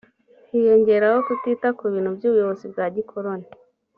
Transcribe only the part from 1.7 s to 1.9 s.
ku